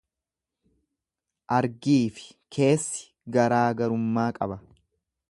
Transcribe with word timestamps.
Argiifi 1.57 2.25
keessi 2.57 3.07
garaagarummaa 3.37 4.29
qaba. 4.41 4.63